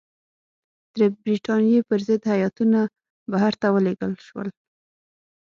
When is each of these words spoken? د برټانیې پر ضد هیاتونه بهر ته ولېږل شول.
د 0.97 0.99
برټانیې 1.23 1.79
پر 1.89 1.99
ضد 2.07 2.21
هیاتونه 2.33 2.79
بهر 3.31 3.53
ته 3.61 3.67
ولېږل 3.75 4.13
شول. 4.27 4.47